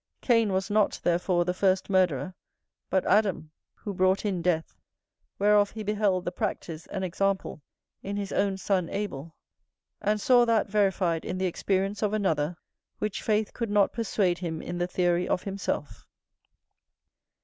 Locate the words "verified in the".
10.67-11.45